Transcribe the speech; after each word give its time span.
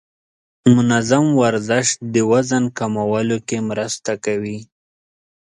منظم 0.75 1.25
ورزش 1.41 1.87
د 2.13 2.15
وزن 2.31 2.63
کمولو 2.77 3.37
کې 3.47 3.57
مرسته 3.69 4.11
کوي. 4.25 4.59